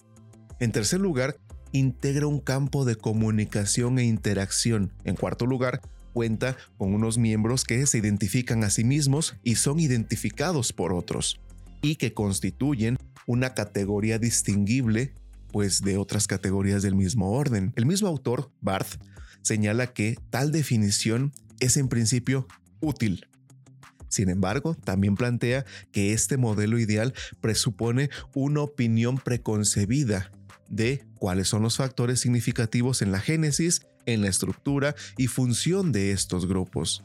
En 0.60 0.72
tercer 0.72 1.00
lugar, 1.00 1.36
integra 1.72 2.26
un 2.26 2.40
campo 2.40 2.84
de 2.84 2.96
comunicación 2.96 3.98
e 3.98 4.04
interacción. 4.04 4.92
En 5.04 5.16
cuarto 5.16 5.46
lugar, 5.46 5.80
cuenta 6.12 6.56
con 6.78 6.94
unos 6.94 7.18
miembros 7.18 7.64
que 7.64 7.84
se 7.86 7.98
identifican 7.98 8.64
a 8.64 8.70
sí 8.70 8.84
mismos 8.84 9.36
y 9.42 9.56
son 9.56 9.80
identificados 9.80 10.72
por 10.72 10.94
otros, 10.94 11.40
y 11.82 11.96
que 11.96 12.14
constituyen 12.14 12.96
una 13.26 13.54
categoría 13.54 14.18
distinguible 14.18 15.14
pues 15.54 15.82
de 15.82 15.98
otras 15.98 16.26
categorías 16.26 16.82
del 16.82 16.96
mismo 16.96 17.30
orden. 17.30 17.72
El 17.76 17.86
mismo 17.86 18.08
autor, 18.08 18.50
Barth, 18.60 19.00
señala 19.40 19.86
que 19.86 20.18
tal 20.30 20.50
definición 20.50 21.30
es 21.60 21.76
en 21.76 21.86
principio 21.86 22.48
útil. 22.80 23.28
Sin 24.08 24.30
embargo, 24.30 24.74
también 24.74 25.14
plantea 25.14 25.64
que 25.92 26.12
este 26.12 26.38
modelo 26.38 26.76
ideal 26.80 27.14
presupone 27.40 28.10
una 28.34 28.62
opinión 28.62 29.18
preconcebida 29.18 30.32
de 30.68 31.06
cuáles 31.20 31.46
son 31.46 31.62
los 31.62 31.76
factores 31.76 32.18
significativos 32.18 33.00
en 33.00 33.12
la 33.12 33.20
génesis, 33.20 33.86
en 34.06 34.22
la 34.22 34.30
estructura 34.30 34.96
y 35.16 35.28
función 35.28 35.92
de 35.92 36.10
estos 36.10 36.48
grupos. 36.48 37.04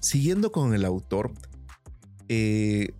Siguiendo 0.00 0.52
con 0.52 0.74
el 0.74 0.84
autor, 0.84 1.32
eh, 2.28 2.90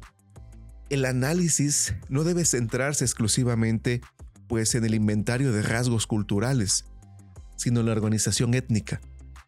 el 0.89 1.05
análisis 1.05 1.95
no 2.09 2.25
debe 2.25 2.47
centrarse 2.47 3.05
exclusivamente 3.05 4.01
pues 4.50 4.75
en 4.75 4.85
el 4.85 4.97
inventario 4.97 5.52
de 5.52 5.62
rasgos 5.62 6.09
culturales, 6.09 6.85
sino 7.54 7.85
la 7.85 7.92
organización 7.92 8.52
étnica, 8.54 9.00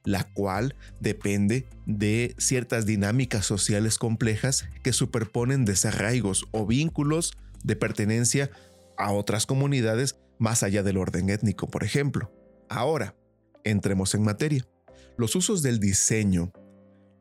la 0.04 0.32
cual 0.32 0.76
depende 1.00 1.68
de 1.86 2.36
ciertas 2.38 2.86
dinámicas 2.86 3.44
sociales 3.44 3.98
complejas 3.98 4.68
que 4.84 4.92
superponen 4.92 5.64
desarraigos 5.64 6.44
o 6.52 6.68
vínculos 6.68 7.36
de 7.64 7.74
pertenencia 7.74 8.52
a 8.96 9.10
otras 9.10 9.44
comunidades 9.44 10.20
más 10.38 10.62
allá 10.62 10.84
del 10.84 10.98
orden 10.98 11.30
étnico, 11.30 11.66
por 11.66 11.82
ejemplo. 11.82 12.32
Ahora, 12.68 13.16
entremos 13.64 14.14
en 14.14 14.22
materia. 14.22 14.68
Los 15.16 15.34
usos 15.34 15.62
del 15.62 15.80
diseño, 15.80 16.52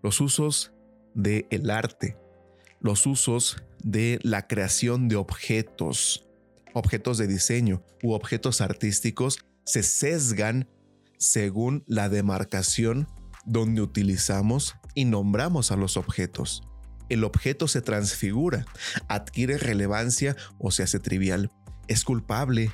los 0.03 0.21
usos 0.21 0.71
del 1.15 1.47
el 1.49 1.71
arte, 1.71 2.15
los 2.79 3.07
usos 3.07 3.63
de 3.83 4.19
la 4.21 4.45
creación 4.45 5.07
de 5.07 5.15
objetos, 5.15 6.27
objetos 6.73 7.17
de 7.17 7.27
diseño 7.27 7.83
u 8.03 8.13
objetos 8.13 8.61
artísticos 8.61 9.39
se 9.65 9.83
sesgan 9.83 10.69
según 11.17 11.83
la 11.87 12.09
demarcación 12.09 13.07
donde 13.45 13.81
utilizamos 13.81 14.75
y 14.95 15.05
nombramos 15.05 15.71
a 15.71 15.75
los 15.75 15.97
objetos. 15.97 16.63
El 17.09 17.23
objeto 17.23 17.67
se 17.67 17.81
transfigura, 17.81 18.65
adquiere 19.07 19.57
relevancia 19.57 20.35
o 20.57 20.71
se 20.71 20.83
hace 20.83 20.99
trivial 20.99 21.51
es 21.91 22.05
culpable 22.05 22.71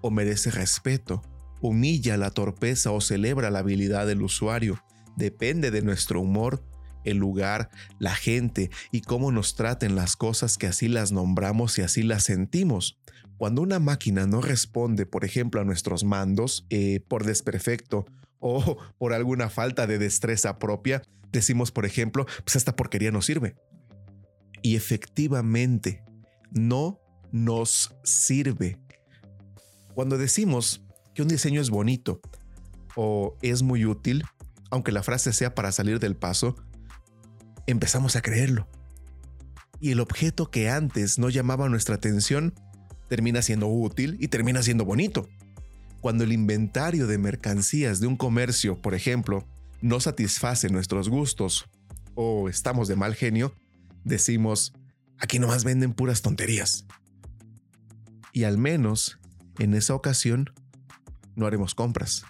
o 0.00 0.10
merece 0.10 0.50
respeto, 0.50 1.20
humilla 1.60 2.16
la 2.16 2.30
torpeza 2.30 2.92
o 2.92 3.00
celebra 3.02 3.50
la 3.50 3.58
habilidad 3.58 4.06
del 4.06 4.22
usuario. 4.22 4.82
Depende 5.16 5.70
de 5.70 5.82
nuestro 5.82 6.22
humor, 6.22 6.62
el 7.04 7.18
lugar, 7.18 7.70
la 7.98 8.14
gente 8.14 8.70
y 8.90 9.02
cómo 9.02 9.32
nos 9.32 9.54
traten 9.54 9.96
las 9.96 10.16
cosas 10.16 10.58
que 10.58 10.66
así 10.66 10.88
las 10.88 11.12
nombramos 11.12 11.78
y 11.78 11.82
así 11.82 12.02
las 12.02 12.24
sentimos. 12.24 12.98
Cuando 13.36 13.62
una 13.62 13.78
máquina 13.78 14.26
no 14.26 14.40
responde, 14.40 15.06
por 15.06 15.24
ejemplo, 15.24 15.60
a 15.60 15.64
nuestros 15.64 16.04
mandos 16.04 16.66
eh, 16.70 17.00
por 17.08 17.24
desperfecto 17.24 18.06
o 18.38 18.78
por 18.98 19.12
alguna 19.12 19.50
falta 19.50 19.86
de 19.86 19.98
destreza 19.98 20.58
propia, 20.58 21.02
decimos, 21.32 21.72
por 21.72 21.86
ejemplo, 21.86 22.26
pues 22.44 22.56
esta 22.56 22.76
porquería 22.76 23.10
no 23.10 23.22
sirve. 23.22 23.56
Y 24.62 24.76
efectivamente, 24.76 26.02
no 26.50 27.00
nos 27.32 27.94
sirve. 28.04 28.78
Cuando 29.94 30.16
decimos 30.16 30.82
que 31.14 31.22
un 31.22 31.28
diseño 31.28 31.60
es 31.60 31.70
bonito 31.70 32.20
o 32.96 33.36
es 33.42 33.62
muy 33.62 33.84
útil, 33.84 34.24
aunque 34.70 34.92
la 34.92 35.02
frase 35.02 35.32
sea 35.32 35.54
para 35.54 35.72
salir 35.72 35.98
del 35.98 36.16
paso, 36.16 36.56
empezamos 37.66 38.16
a 38.16 38.22
creerlo. 38.22 38.68
Y 39.80 39.90
el 39.90 40.00
objeto 40.00 40.50
que 40.50 40.70
antes 40.70 41.18
no 41.18 41.30
llamaba 41.30 41.68
nuestra 41.68 41.96
atención 41.96 42.54
termina 43.08 43.42
siendo 43.42 43.68
útil 43.68 44.16
y 44.20 44.28
termina 44.28 44.62
siendo 44.62 44.84
bonito. 44.84 45.28
Cuando 46.00 46.24
el 46.24 46.32
inventario 46.32 47.06
de 47.06 47.18
mercancías 47.18 48.00
de 48.00 48.06
un 48.06 48.16
comercio, 48.16 48.80
por 48.80 48.94
ejemplo, 48.94 49.46
no 49.80 50.00
satisface 50.00 50.68
nuestros 50.68 51.08
gustos 51.08 51.66
o 52.14 52.48
estamos 52.48 52.88
de 52.88 52.96
mal 52.96 53.14
genio, 53.14 53.54
decimos, 54.04 54.72
aquí 55.18 55.38
nomás 55.38 55.64
venden 55.64 55.92
puras 55.92 56.22
tonterías 56.22 56.86
y 58.34 58.44
al 58.44 58.58
menos 58.58 59.18
en 59.60 59.72
esa 59.74 59.94
ocasión 59.94 60.50
no 61.36 61.46
haremos 61.46 61.74
compras. 61.74 62.24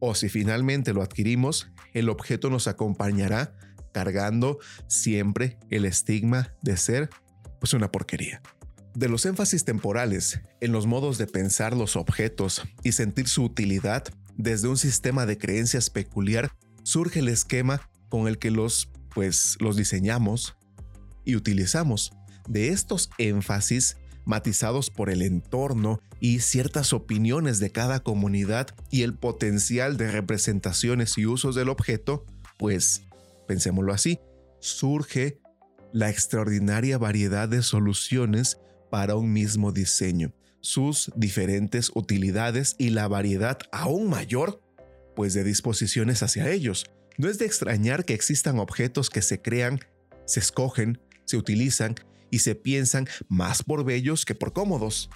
O 0.00 0.16
si 0.16 0.28
finalmente 0.28 0.92
lo 0.92 1.00
adquirimos, 1.00 1.70
el 1.94 2.10
objeto 2.10 2.50
nos 2.50 2.66
acompañará 2.66 3.56
cargando 3.92 4.58
siempre 4.88 5.58
el 5.70 5.84
estigma 5.84 6.54
de 6.62 6.76
ser 6.76 7.10
pues 7.60 7.74
una 7.74 7.90
porquería. 7.90 8.42
De 8.94 9.08
los 9.08 9.24
énfasis 9.24 9.64
temporales 9.64 10.40
en 10.60 10.72
los 10.72 10.86
modos 10.86 11.16
de 11.16 11.26
pensar 11.26 11.76
los 11.76 11.96
objetos 11.96 12.62
y 12.82 12.92
sentir 12.92 13.28
su 13.28 13.44
utilidad 13.44 14.04
desde 14.36 14.68
un 14.68 14.76
sistema 14.76 15.26
de 15.26 15.38
creencias 15.38 15.90
peculiar 15.90 16.50
surge 16.82 17.20
el 17.20 17.28
esquema 17.28 17.88
con 18.08 18.28
el 18.28 18.38
que 18.38 18.50
los 18.50 18.90
pues 19.14 19.56
los 19.60 19.76
diseñamos 19.76 20.56
y 21.24 21.36
utilizamos. 21.36 22.12
De 22.48 22.68
estos 22.68 23.10
énfasis 23.18 23.96
matizados 24.24 24.90
por 24.90 25.10
el 25.10 25.22
entorno 25.22 26.00
y 26.20 26.40
ciertas 26.40 26.92
opiniones 26.92 27.58
de 27.58 27.70
cada 27.70 28.00
comunidad 28.00 28.68
y 28.90 29.02
el 29.02 29.14
potencial 29.14 29.96
de 29.96 30.10
representaciones 30.10 31.18
y 31.18 31.26
usos 31.26 31.54
del 31.54 31.68
objeto, 31.68 32.24
pues, 32.58 33.02
pensémoslo 33.52 33.92
así, 33.92 34.18
surge 34.60 35.38
la 35.92 36.08
extraordinaria 36.08 36.96
variedad 36.96 37.50
de 37.50 37.62
soluciones 37.62 38.56
para 38.90 39.14
un 39.14 39.30
mismo 39.30 39.72
diseño, 39.72 40.32
sus 40.62 41.12
diferentes 41.16 41.90
utilidades 41.94 42.76
y 42.78 42.90
la 42.90 43.08
variedad 43.08 43.58
aún 43.70 44.08
mayor, 44.08 44.62
pues 45.14 45.34
de 45.34 45.44
disposiciones 45.44 46.22
hacia 46.22 46.48
ellos. 46.48 46.86
No 47.18 47.28
es 47.28 47.38
de 47.38 47.44
extrañar 47.44 48.06
que 48.06 48.14
existan 48.14 48.58
objetos 48.58 49.10
que 49.10 49.20
se 49.20 49.42
crean, 49.42 49.80
se 50.24 50.40
escogen, 50.40 50.98
se 51.26 51.36
utilizan 51.36 51.96
y 52.30 52.38
se 52.38 52.54
piensan 52.54 53.06
más 53.28 53.62
por 53.62 53.84
bellos 53.84 54.24
que 54.24 54.34
por 54.34 54.54
cómodos, 54.54 55.10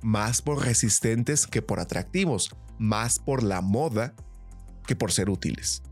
más 0.00 0.40
por 0.40 0.64
resistentes 0.64 1.46
que 1.46 1.60
por 1.60 1.78
atractivos, 1.78 2.56
más 2.78 3.18
por 3.18 3.42
la 3.42 3.60
moda 3.60 4.14
que 4.86 4.96
por 4.96 5.12
ser 5.12 5.28
útiles. 5.28 5.82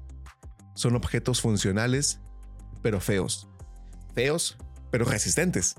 Son 0.81 0.97
objetos 0.97 1.43
funcionales, 1.43 2.21
pero 2.81 3.03
feos. 3.03 3.51
Feos, 4.15 4.57
pero 4.91 5.05
resistentes. 5.05 5.75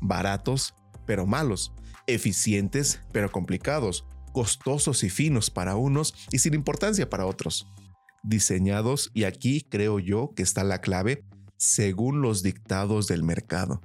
Baratos, 0.00 0.74
pero 1.04 1.26
malos. 1.26 1.74
eficientes 2.06 3.02
pero 3.12 3.30
complicados, 3.30 4.06
costosos 4.32 5.04
y 5.04 5.10
finos 5.10 5.50
para 5.50 5.76
unos 5.76 6.14
y 6.32 6.38
sin 6.38 6.54
importancia 6.54 7.10
para 7.10 7.26
otros. 7.26 7.70
Diseñados, 8.22 9.10
y 9.12 9.24
aquí 9.24 9.66
creo 9.68 9.98
yo 9.98 10.32
que 10.34 10.44
está 10.44 10.64
la 10.64 10.80
clave, 10.80 11.26
según 11.58 12.22
los 12.22 12.42
dictados 12.42 13.06
del 13.06 13.24
mercado. 13.24 13.82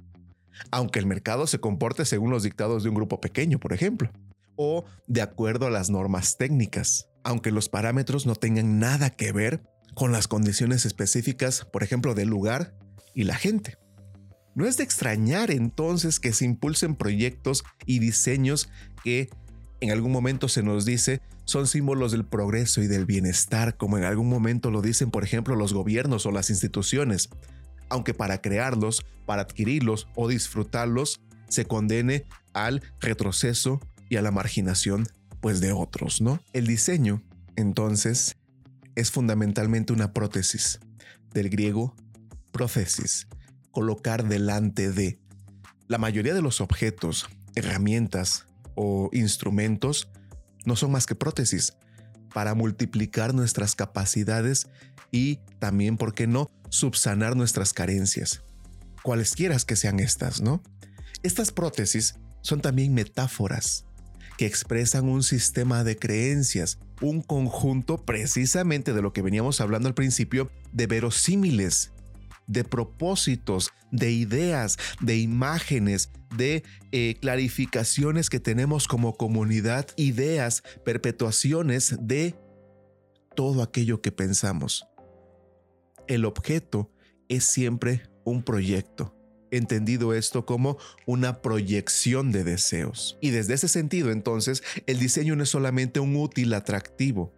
Aunque 0.70 0.98
el 0.98 1.04
mercado 1.04 1.46
se 1.46 1.60
comporte 1.60 2.06
según 2.06 2.30
los 2.30 2.42
dictados 2.42 2.84
de 2.84 2.88
un 2.88 2.94
grupo 2.94 3.20
pequeño, 3.20 3.60
por 3.60 3.74
ejemplo, 3.74 4.10
o 4.56 4.86
de 5.08 5.20
acuerdo 5.20 5.66
a 5.66 5.70
las 5.70 5.90
normas 5.90 6.38
técnicas, 6.38 7.10
aunque 7.22 7.50
los 7.50 7.68
parámetros 7.68 8.24
no 8.24 8.34
tengan 8.34 8.78
nada 8.78 9.10
que 9.10 9.30
ver 9.30 9.73
con 9.94 10.12
las 10.12 10.28
condiciones 10.28 10.86
específicas, 10.86 11.64
por 11.64 11.82
ejemplo, 11.82 12.14
del 12.14 12.28
lugar 12.28 12.74
y 13.14 13.24
la 13.24 13.36
gente. 13.36 13.76
No 14.54 14.66
es 14.66 14.76
de 14.76 14.84
extrañar 14.84 15.50
entonces 15.50 16.20
que 16.20 16.32
se 16.32 16.44
impulsen 16.44 16.94
proyectos 16.94 17.64
y 17.86 17.98
diseños 17.98 18.68
que 19.02 19.28
en 19.80 19.90
algún 19.90 20.12
momento 20.12 20.48
se 20.48 20.62
nos 20.62 20.84
dice 20.84 21.20
son 21.44 21.66
símbolos 21.66 22.12
del 22.12 22.24
progreso 22.24 22.82
y 22.82 22.86
del 22.86 23.04
bienestar, 23.04 23.76
como 23.76 23.98
en 23.98 24.04
algún 24.04 24.28
momento 24.28 24.70
lo 24.70 24.80
dicen, 24.80 25.10
por 25.10 25.24
ejemplo, 25.24 25.56
los 25.56 25.74
gobiernos 25.74 26.24
o 26.24 26.30
las 26.30 26.48
instituciones, 26.50 27.28
aunque 27.90 28.14
para 28.14 28.40
crearlos, 28.40 29.04
para 29.26 29.42
adquirirlos 29.42 30.08
o 30.14 30.28
disfrutarlos, 30.28 31.20
se 31.48 31.66
condene 31.66 32.24
al 32.54 32.82
retroceso 33.00 33.80
y 34.08 34.16
a 34.16 34.22
la 34.22 34.30
marginación 34.30 35.06
pues 35.40 35.60
de 35.60 35.72
otros, 35.72 36.22
¿no? 36.22 36.40
El 36.54 36.66
diseño, 36.66 37.22
entonces, 37.56 38.36
es 38.94 39.10
fundamentalmente 39.10 39.92
una 39.92 40.12
prótesis, 40.12 40.80
del 41.32 41.50
griego 41.50 41.94
prótesis, 42.52 43.26
colocar 43.70 44.28
delante 44.28 44.90
de. 44.92 45.18
La 45.88 45.98
mayoría 45.98 46.34
de 46.34 46.42
los 46.42 46.60
objetos, 46.60 47.28
herramientas 47.54 48.46
o 48.74 49.10
instrumentos 49.12 50.08
no 50.64 50.76
son 50.76 50.92
más 50.92 51.06
que 51.06 51.14
prótesis 51.14 51.74
para 52.32 52.54
multiplicar 52.54 53.34
nuestras 53.34 53.74
capacidades 53.74 54.68
y 55.10 55.36
también, 55.58 55.96
¿por 55.96 56.14
qué 56.14 56.26
no?, 56.26 56.50
subsanar 56.70 57.36
nuestras 57.36 57.72
carencias, 57.72 58.42
cualesquiera 59.02 59.56
que 59.66 59.76
sean 59.76 60.00
estas, 60.00 60.40
¿no? 60.40 60.62
Estas 61.22 61.52
prótesis 61.52 62.16
son 62.40 62.60
también 62.60 62.94
metáforas 62.94 63.86
que 64.36 64.46
expresan 64.46 65.08
un 65.08 65.22
sistema 65.22 65.84
de 65.84 65.96
creencias, 65.96 66.78
un 67.00 67.22
conjunto 67.22 68.04
precisamente 68.04 68.92
de 68.92 69.02
lo 69.02 69.12
que 69.12 69.22
veníamos 69.22 69.60
hablando 69.60 69.88
al 69.88 69.94
principio, 69.94 70.50
de 70.72 70.86
verosímiles, 70.86 71.92
de 72.46 72.64
propósitos, 72.64 73.70
de 73.90 74.10
ideas, 74.12 74.76
de 75.00 75.16
imágenes, 75.18 76.10
de 76.36 76.64
eh, 76.92 77.16
clarificaciones 77.20 78.28
que 78.28 78.40
tenemos 78.40 78.88
como 78.88 79.16
comunidad, 79.16 79.86
ideas, 79.96 80.62
perpetuaciones 80.84 81.96
de 82.00 82.34
todo 83.34 83.62
aquello 83.62 84.00
que 84.00 84.12
pensamos. 84.12 84.86
El 86.06 86.24
objeto 86.24 86.90
es 87.28 87.44
siempre 87.44 88.02
un 88.24 88.42
proyecto, 88.42 89.14
entendido 89.56 90.14
esto 90.14 90.46
como 90.46 90.78
una 91.06 91.42
proyección 91.42 92.32
de 92.32 92.44
deseos. 92.44 93.18
Y 93.20 93.30
desde 93.30 93.54
ese 93.54 93.68
sentido, 93.68 94.10
entonces, 94.10 94.62
el 94.86 94.98
diseño 94.98 95.36
no 95.36 95.42
es 95.42 95.50
solamente 95.50 96.00
un 96.00 96.16
útil 96.16 96.54
atractivo. 96.54 97.32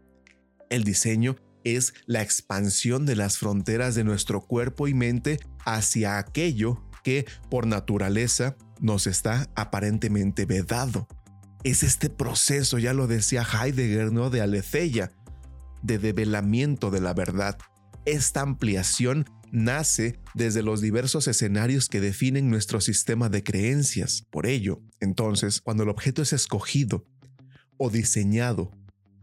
El 0.71 0.85
diseño 0.85 1.37
es 1.65 1.95
la 2.07 2.23
expansión 2.23 3.07
de 3.07 3.17
las 3.17 3.39
fronteras 3.39 3.95
de 3.95 4.05
nuestro 4.05 4.41
cuerpo 4.41 4.89
y 4.89 4.95
mente 4.95 5.41
hacia 5.65 6.19
aquello 6.19 6.83
que 7.03 7.27
por 7.51 7.67
naturaleza 7.67 8.57
nos 8.81 9.07
está 9.07 9.49
aparentemente 9.55 10.45
vedado. 10.45 11.09
Es 11.65 11.83
este 11.83 12.11
proceso, 12.11 12.79
ya 12.79 12.93
lo 12.93 13.07
decía 13.07 13.45
Heidegger, 13.45 14.13
¿no? 14.13 14.31
De 14.31 14.41
aletheia, 14.41 15.13
de 15.83 15.99
develamiento 15.99 16.91
de 16.91 17.01
la 17.01 17.15
verdad. 17.15 17.59
Esta 18.05 18.43
ampliación 18.43 19.29
nace 19.53 20.19
desde 20.35 20.63
los 20.63 20.81
diversos 20.81 21.29
escenarios 21.29 21.89
que 21.89 22.01
definen 22.01 22.51
nuestro 22.51 22.81
sistema 22.81 23.29
de 23.29 23.43
creencias. 23.43 24.27
Por 24.31 24.47
ello, 24.47 24.81
entonces, 25.01 25.61
cuando 25.61 25.83
el 25.83 25.89
objeto 25.89 26.23
es 26.23 26.33
escogido 26.33 27.05
o 27.77 27.91
diseñado 27.91 28.71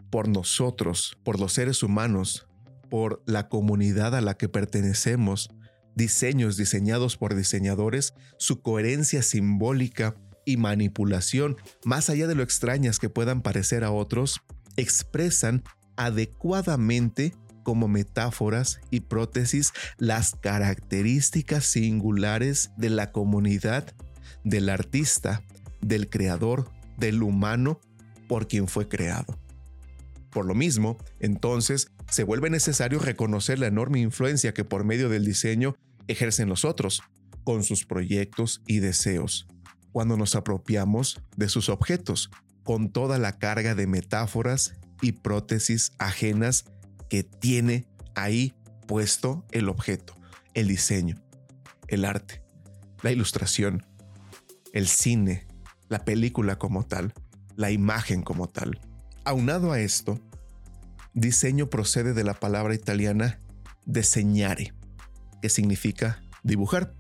por 0.10 0.28
nosotros, 0.28 1.18
por 1.24 1.40
los 1.40 1.54
seres 1.54 1.84
humanos, 1.84 2.48
por 2.90 3.24
la 3.26 3.50
comunidad 3.50 4.16
a 4.16 4.22
la 4.22 4.36
que 4.36 4.50
pertenecemos, 4.50 5.50
diseños 5.96 6.58
diseñados 6.58 7.18
por 7.18 7.36
diseñadores, 7.36 8.14
su 8.38 8.62
coherencia 8.62 9.24
simbólica 9.24 10.16
y 10.46 10.58
manipulación, 10.58 11.58
más 11.86 12.10
allá 12.10 12.28
de 12.28 12.36
lo 12.36 12.44
extrañas 12.44 13.00
que 13.00 13.10
puedan 13.10 13.42
parecer 13.42 13.84
a 13.84 13.92
otros, 13.92 14.42
expresan 14.76 15.64
adecuadamente 15.96 17.34
como 17.64 17.88
metáforas 17.88 18.80
y 18.92 19.02
prótesis 19.02 19.74
las 19.98 20.36
características 20.36 21.66
singulares 21.66 22.72
de 22.78 22.90
la 22.90 23.12
comunidad, 23.12 23.94
del 24.44 24.70
artista, 24.70 25.42
del 25.82 26.10
creador, 26.10 26.70
del 26.98 27.24
humano 27.24 27.80
por 28.28 28.48
quien 28.48 28.68
fue 28.68 28.88
creado. 28.88 29.40
Por 30.30 30.46
lo 30.46 30.56
mismo, 30.56 30.98
entonces, 31.20 31.92
se 32.10 32.24
vuelve 32.24 32.50
necesario 32.50 33.00
reconocer 33.00 33.60
la 33.60 33.68
enorme 33.68 34.00
influencia 34.00 34.54
que 34.54 34.66
por 34.66 34.84
medio 34.84 35.10
del 35.10 35.26
diseño 35.26 35.76
ejercen 36.08 36.50
los 36.50 36.66
otros, 36.66 37.04
con 37.44 37.64
sus 37.64 37.86
proyectos 37.86 38.62
y 38.66 38.80
deseos, 38.80 39.48
cuando 39.92 40.18
nos 40.18 40.36
apropiamos 40.36 41.22
de 41.36 41.50
sus 41.50 41.70
objetos, 41.70 42.32
con 42.64 42.92
toda 42.92 43.18
la 43.20 43.38
carga 43.38 43.76
de 43.76 43.88
metáforas 43.88 44.76
y 45.02 45.12
prótesis 45.12 45.92
ajenas 46.00 46.66
que 47.10 47.24
tiene 47.24 47.88
ahí 48.16 48.54
puesto 48.88 49.46
el 49.52 49.70
objeto, 49.70 50.16
el 50.54 50.68
diseño, 50.68 51.22
el 51.88 52.06
arte, 52.06 52.42
la 53.02 53.12
ilustración, 53.12 53.86
el 54.74 54.88
cine, 54.88 55.48
la 55.90 56.06
película 56.06 56.58
como 56.58 56.86
tal, 56.86 57.14
la 57.56 57.72
imagen 57.72 58.24
como 58.24 58.48
tal. 58.48 58.80
Aunado 59.26 59.72
a 59.72 59.80
esto, 59.80 60.20
diseño 61.14 61.70
procede 61.70 62.14
de 62.14 62.24
la 62.24 62.34
palabra 62.34 62.74
italiana 62.74 63.40
diseñare, 63.86 64.74
que 65.42 65.50
significa 65.50 66.24
dibujar. 66.44 66.94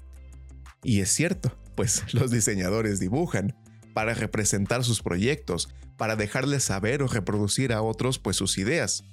Y 0.83 1.01
es 1.01 1.11
cierto, 1.11 1.57
pues 1.75 2.03
los 2.13 2.31
diseñadores 2.31 2.99
dibujan 2.99 3.55
para 3.93 4.13
representar 4.13 4.83
sus 4.83 5.01
proyectos, 5.01 5.69
para 5.97 6.15
dejarles 6.15 6.63
saber 6.63 7.03
o 7.03 7.07
reproducir 7.07 7.73
a 7.73 7.81
otros 7.81 8.19
pues 8.19 8.37
sus 8.37 8.57
ideas. 8.57 9.03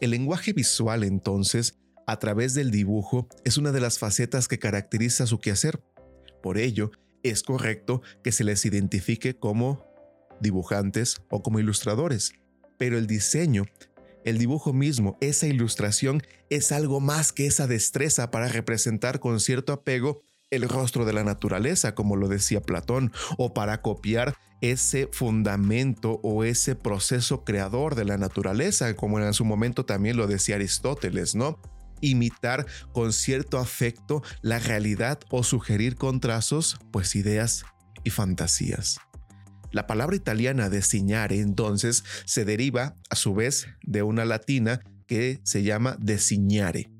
El 0.00 0.10
lenguaje 0.10 0.52
visual 0.52 1.04
entonces, 1.04 1.78
a 2.06 2.18
través 2.18 2.54
del 2.54 2.70
dibujo, 2.70 3.28
es 3.44 3.58
una 3.58 3.72
de 3.72 3.80
las 3.80 3.98
facetas 3.98 4.48
que 4.48 4.58
caracteriza 4.58 5.26
su 5.26 5.38
quehacer. 5.40 5.82
Por 6.42 6.58
ello, 6.58 6.90
es 7.22 7.42
correcto 7.42 8.02
que 8.22 8.32
se 8.32 8.44
les 8.44 8.64
identifique 8.64 9.34
como 9.38 9.84
dibujantes 10.40 11.22
o 11.30 11.42
como 11.42 11.58
ilustradores 11.58 12.34
pero 12.78 12.98
el 12.98 13.06
diseño, 13.06 13.64
el 14.24 14.38
dibujo 14.38 14.72
mismo, 14.72 15.16
esa 15.20 15.46
ilustración 15.46 16.22
es 16.50 16.72
algo 16.72 17.00
más 17.00 17.32
que 17.32 17.46
esa 17.46 17.66
destreza 17.66 18.30
para 18.30 18.48
representar 18.48 19.20
con 19.20 19.40
cierto 19.40 19.72
apego 19.72 20.22
el 20.50 20.68
rostro 20.68 21.04
de 21.04 21.12
la 21.12 21.24
naturaleza, 21.24 21.94
como 21.94 22.16
lo 22.16 22.28
decía 22.28 22.62
Platón, 22.62 23.12
o 23.38 23.54
para 23.54 23.82
copiar 23.82 24.36
ese 24.70 25.08
fundamento 25.12 26.20
o 26.22 26.42
ese 26.42 26.74
proceso 26.74 27.44
creador 27.44 27.94
de 27.94 28.06
la 28.06 28.16
naturaleza, 28.16 28.96
como 28.96 29.20
en 29.20 29.34
su 29.34 29.44
momento 29.44 29.84
también 29.84 30.16
lo 30.16 30.26
decía 30.26 30.54
Aristóteles, 30.56 31.34
¿no? 31.34 31.60
Imitar 32.00 32.64
con 32.92 33.12
cierto 33.12 33.58
afecto 33.58 34.22
la 34.40 34.58
realidad 34.58 35.20
o 35.30 35.42
sugerir 35.42 35.96
con 35.96 36.18
trazos, 36.18 36.78
pues 36.92 37.14
ideas 37.14 37.64
y 38.04 38.10
fantasías. 38.10 39.00
La 39.70 39.86
palabra 39.86 40.16
italiana 40.16 40.70
designare 40.70 41.40
entonces 41.40 42.04
se 42.24 42.46
deriva 42.46 42.96
a 43.10 43.16
su 43.16 43.34
vez 43.34 43.66
de 43.82 44.02
una 44.02 44.24
latina 44.24 44.80
que 45.06 45.40
se 45.42 45.62
llama 45.62 45.96
designare, 46.00 46.90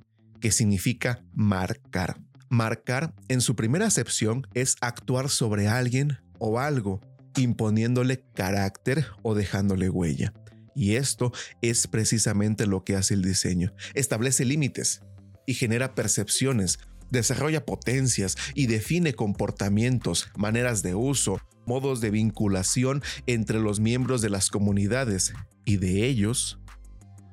que 0.40 0.50
significa 0.50 1.24
marcar. 1.33 2.20
Marcar 2.50 3.14
en 3.29 3.40
su 3.40 3.57
primera 3.57 3.87
acepción 3.87 4.46
es 4.53 4.77
actuar 4.83 5.31
sobre 5.31 5.66
alguien 5.68 6.18
o 6.38 6.59
algo, 6.61 7.00
imponiéndole 7.42 8.25
carácter 8.35 9.07
o 9.23 9.35
dejándole 9.35 9.90
huella. 9.90 10.33
Y 10.75 10.97
esto 10.97 11.33
es 11.62 11.87
precisamente 11.87 12.66
lo 12.66 12.85
que 12.85 12.97
hace 12.97 13.14
el 13.14 13.23
diseño. 13.23 13.73
Establece 13.94 14.44
límites 14.44 15.03
y 15.47 15.55
genera 15.55 15.94
percepciones, 15.94 16.79
desarrolla 17.11 17.64
potencias 17.64 18.37
y 18.55 18.66
define 18.66 19.14
comportamientos, 19.14 20.29
maneras 20.37 20.83
de 20.83 20.94
uso, 20.94 21.40
modos 21.66 22.01
de 22.01 22.11
vinculación 22.11 23.03
entre 23.27 23.61
los 23.61 23.81
miembros 23.81 24.20
de 24.20 24.31
las 24.31 24.51
comunidades 24.51 25.33
y 25.64 25.77
de 25.77 26.07
ellos 26.07 26.59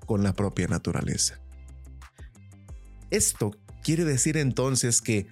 con 0.05 0.23
la 0.23 0.33
propia 0.33 0.67
naturaleza. 0.67 1.39
Esto 3.09 3.51
quiere 3.83 4.05
decir 4.05 4.37
entonces 4.37 5.01
que 5.01 5.27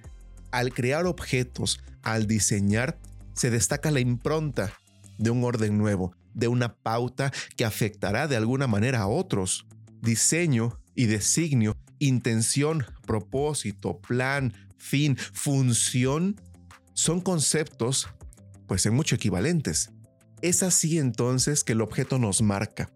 al 0.50 0.72
crear 0.74 1.06
objetos, 1.06 1.80
al 2.02 2.26
diseñar, 2.26 2.98
se 3.40 3.50
destaca 3.50 3.90
la 3.90 4.00
impronta 4.00 4.74
de 5.16 5.30
un 5.30 5.42
orden 5.44 5.78
nuevo, 5.78 6.14
de 6.34 6.46
una 6.46 6.74
pauta 6.74 7.32
que 7.56 7.64
afectará 7.64 8.28
de 8.28 8.36
alguna 8.36 8.66
manera 8.66 9.00
a 9.00 9.06
otros. 9.06 9.66
Diseño 10.02 10.78
y 10.94 11.06
designio, 11.06 11.74
intención, 12.00 12.84
propósito, 13.06 13.98
plan, 13.98 14.52
fin, 14.76 15.16
función, 15.16 16.38
son 16.92 17.22
conceptos, 17.22 18.08
pues 18.66 18.84
en 18.84 18.92
mucho 18.92 19.14
equivalentes. 19.14 19.90
Es 20.42 20.62
así 20.62 20.98
entonces 20.98 21.64
que 21.64 21.72
el 21.72 21.80
objeto 21.80 22.18
nos 22.18 22.42
marca. 22.42 22.90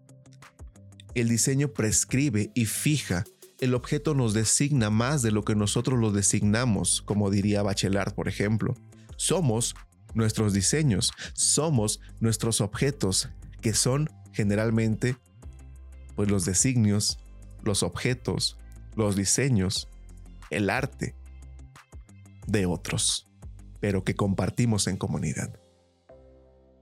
El 1.15 1.27
diseño 1.27 1.69
prescribe 1.69 2.51
y 2.53 2.65
fija. 2.65 3.23
El 3.59 3.73
objeto 3.73 4.13
nos 4.13 4.35
designa 4.35 4.91
más 4.91 5.23
de 5.23 5.31
lo 5.31 5.43
que 5.43 5.55
nosotros 5.55 5.99
lo 5.99 6.11
designamos, 6.11 7.01
como 7.01 7.31
diría 7.31 7.63
Bachelard, 7.63 8.13
por 8.13 8.27
ejemplo. 8.27 8.75
Somos 9.17 9.73
nuestros 10.15 10.53
diseños, 10.53 11.11
somos 11.33 11.99
nuestros 12.19 12.61
objetos, 12.61 13.29
que 13.61 13.73
son 13.73 14.09
generalmente 14.33 15.17
pues 16.15 16.31
los 16.31 16.45
designios, 16.45 17.19
los 17.63 17.83
objetos, 17.83 18.57
los 18.95 19.15
diseños, 19.15 19.89
el 20.49 20.69
arte 20.69 21.15
de 22.47 22.65
otros, 22.65 23.27
pero 23.79 24.03
que 24.03 24.15
compartimos 24.15 24.87
en 24.87 24.97
comunidad. 24.97 25.59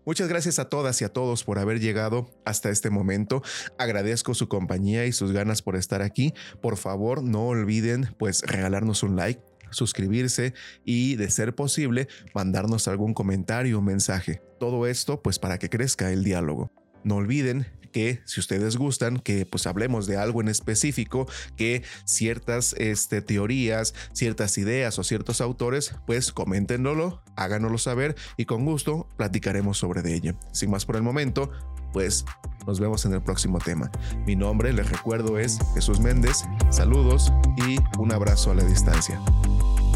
Muchas 0.06 0.28
gracias 0.28 0.60
a 0.60 0.68
todas 0.68 1.02
y 1.02 1.06
a 1.06 1.10
todos 1.10 1.46
por 1.46 1.60
haber 1.60 1.80
llegado 1.80 2.30
hasta 2.44 2.70
este 2.70 2.90
momento. 2.90 3.42
Agradezco 3.78 4.34
su 4.34 4.50
compañía 4.50 5.06
y 5.06 5.14
sus 5.14 5.32
ganas 5.32 5.62
por 5.62 5.78
estar 5.78 6.02
aquí. 6.02 6.34
Por 6.62 6.76
favor, 6.76 7.24
no 7.24 7.48
olviden 7.48 8.14
pues 8.20 8.42
regalarnos 8.42 9.02
un 9.04 9.16
like, 9.16 9.42
suscribirse 9.74 10.54
y 10.86 11.16
de 11.16 11.30
ser 11.30 11.56
posible 11.56 12.08
mandarnos 12.34 12.88
algún 12.88 13.14
comentario 13.14 13.80
o 13.80 13.82
mensaje. 13.82 14.42
Todo 14.60 14.88
esto 14.88 15.22
pues 15.22 15.40
para 15.40 15.60
que 15.60 15.70
crezca 15.70 16.12
el 16.12 16.24
diálogo. 16.24 16.72
No 17.04 17.16
olviden 17.16 17.68
que 17.94 18.22
si 18.26 18.42
ustedes 18.42 18.76
gustan 18.76 19.20
que 19.20 19.46
pues 19.46 19.66
hablemos 19.68 20.06
de 20.06 20.18
algo 20.18 20.42
en 20.42 20.50
específico, 20.50 21.28
que 21.56 21.84
ciertas 22.04 22.76
este, 22.78 23.22
teorías, 23.22 23.94
ciertas 24.12 24.58
ideas 24.58 25.00
o 25.00 25.04
ciertos 25.06 25.40
autores, 25.40 25.96
pues 26.06 26.34
coméntenoslo, 26.34 27.24
háganoslo 27.38 27.78
saber 27.78 28.16
y 28.36 28.46
con 28.46 28.66
gusto 28.66 29.08
platicaremos 29.16 29.78
sobre 29.78 30.02
de 30.02 30.16
ello. 30.16 30.36
Sin 30.52 30.72
más 30.72 30.86
por 30.86 30.98
el 30.98 31.04
momento, 31.04 31.52
pues 31.94 32.26
nos 32.68 32.80
vemos 32.80 33.06
en 33.06 33.14
el 33.14 33.22
próximo 33.22 33.60
tema. 33.60 33.90
Mi 34.26 34.36
nombre, 34.36 34.74
les 34.74 34.90
recuerdo, 34.90 35.38
es 35.38 35.60
Jesús 35.76 36.00
Méndez. 36.00 36.44
Saludos 36.70 37.32
y 37.68 37.78
un 38.00 38.12
abrazo 38.12 38.52
a 38.52 38.56
la 38.56 38.64
distancia. 38.64 39.22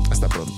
Hasta 0.10 0.30
pronto. 0.30 0.54